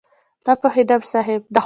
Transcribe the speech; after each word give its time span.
نه 0.45 0.53
پوهېږم 0.61 1.01
صاحب؟! 1.11 1.41